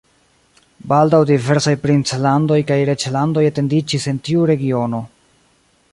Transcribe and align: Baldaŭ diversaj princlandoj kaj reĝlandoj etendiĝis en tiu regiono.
Baldaŭ 0.93 1.19
diversaj 1.31 1.73
princlandoj 1.83 2.59
kaj 2.71 2.79
reĝlandoj 2.91 3.45
etendiĝis 3.53 4.11
en 4.13 4.21
tiu 4.29 4.49
regiono. 4.55 5.07